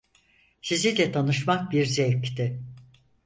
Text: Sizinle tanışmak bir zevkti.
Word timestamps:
Sizinle 0.61 1.11
tanışmak 1.11 1.71
bir 1.71 1.85
zevkti. 1.85 2.59